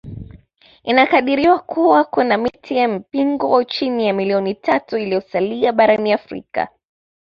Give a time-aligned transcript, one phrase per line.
[0.83, 6.67] Inakadiriwa kuwa kuna miti ya mpingo chini ya milioni tatu iliyosalia barani Afrika